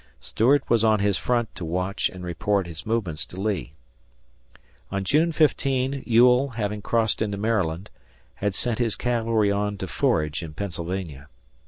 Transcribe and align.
Stuart 0.19 0.67
was 0.67 0.83
on 0.83 0.97
his 0.99 1.19
front 1.19 1.53
to 1.53 1.63
watch 1.63 2.09
and 2.09 2.23
report 2.23 2.65
his 2.65 2.87
movements 2.87 3.23
to 3.27 3.39
Lee. 3.39 3.73
On 4.91 5.03
June 5.03 5.31
15, 5.31 6.01
Ewell, 6.07 6.49
having 6.57 6.81
crossed 6.81 7.21
into 7.21 7.37
Maryland, 7.37 7.91
had 8.37 8.55
sent 8.55 8.79
his 8.79 8.95
cavalry 8.95 9.51
on 9.51 9.77
to 9.77 9.85
forage 9.85 10.41
in 10.41 10.55
Pennsylvania. 10.55 11.27